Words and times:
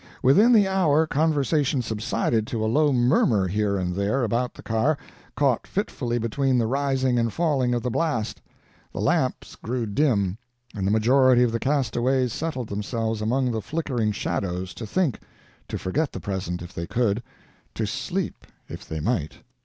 "Within 0.23 0.51
the 0.51 0.67
hour 0.67 1.05
conversation 1.05 1.83
subsided 1.83 2.47
to 2.47 2.65
a 2.65 2.65
low 2.65 2.91
murmur 2.91 3.47
here 3.47 3.77
and 3.77 3.93
there 3.93 4.23
about 4.23 4.55
the 4.55 4.63
car, 4.63 4.97
caught 5.35 5.67
fitfully 5.67 6.17
between 6.17 6.57
the 6.57 6.65
rising 6.65 7.19
and 7.19 7.31
falling 7.31 7.75
of 7.75 7.83
the 7.83 7.91
blast; 7.91 8.41
the 8.91 8.99
lamps 8.99 9.55
grew 9.55 9.85
dim; 9.85 10.39
and 10.73 10.87
the 10.87 10.91
majority 10.91 11.43
of 11.43 11.51
the 11.51 11.59
castaways 11.59 12.33
settled 12.33 12.69
themselves 12.69 13.21
among 13.21 13.51
the 13.51 13.61
flickering 13.61 14.11
shadows 14.11 14.73
to 14.73 14.87
think 14.87 15.19
to 15.67 15.77
forget 15.77 16.11
the 16.13 16.19
present, 16.19 16.63
if 16.63 16.73
they 16.73 16.87
could 16.87 17.21
to 17.75 17.85
sleep, 17.85 18.47
if 18.67 18.89
they 18.89 18.99
might. 19.01 19.43